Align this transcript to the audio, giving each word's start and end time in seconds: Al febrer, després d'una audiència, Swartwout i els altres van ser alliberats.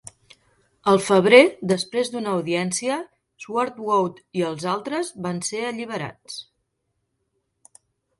Al 0.91 0.99
febrer, 1.07 1.41
després 1.71 2.07
d'una 2.13 2.31
audiència, 2.37 2.95
Swartwout 3.45 4.21
i 4.41 4.45
els 4.47 4.65
altres 4.71 5.13
van 5.27 5.43
ser 5.51 5.61
alliberats. 5.73 6.39